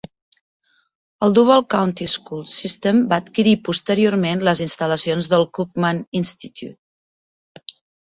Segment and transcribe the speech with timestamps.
[1.27, 7.73] El "Duval County School System" va adquirir posteriorment les instal·lacions del "Cookman Institute".